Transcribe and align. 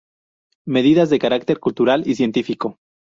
Medidas 0.65 1.11
de 1.11 1.19
carácter 1.19 1.59
cultural 1.59 2.01
y 2.07 2.15
científico. 2.15 2.79